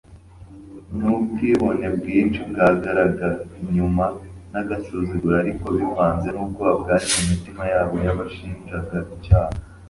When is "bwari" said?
6.81-7.05